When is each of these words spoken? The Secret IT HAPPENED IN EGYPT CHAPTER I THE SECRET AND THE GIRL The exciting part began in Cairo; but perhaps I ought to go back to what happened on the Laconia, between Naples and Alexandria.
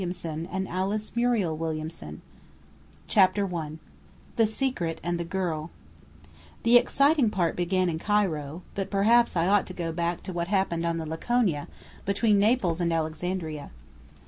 The 0.03 0.11
Secret 0.13 0.45
IT 0.51 0.67
HAPPENED 0.67 1.57
IN 1.61 1.79
EGYPT 1.79 2.21
CHAPTER 3.07 3.55
I 3.55 3.71
THE 4.35 4.47
SECRET 4.47 4.99
AND 5.03 5.19
THE 5.19 5.23
GIRL 5.23 5.69
The 6.63 6.77
exciting 6.77 7.29
part 7.29 7.55
began 7.55 7.87
in 7.87 7.99
Cairo; 7.99 8.63
but 8.73 8.89
perhaps 8.89 9.37
I 9.37 9.45
ought 9.45 9.67
to 9.67 9.73
go 9.73 9.91
back 9.91 10.23
to 10.23 10.33
what 10.33 10.47
happened 10.47 10.87
on 10.87 10.97
the 10.97 11.05
Laconia, 11.07 11.67
between 12.03 12.39
Naples 12.39 12.81
and 12.81 12.91
Alexandria. 12.91 13.69